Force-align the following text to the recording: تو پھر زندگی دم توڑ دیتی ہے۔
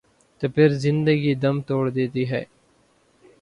تو 0.41 0.45
پھر 0.55 0.69
زندگی 0.83 1.33
دم 1.35 1.55
توڑ 1.67 1.83
دیتی 1.89 2.23
ہے۔ 2.31 2.43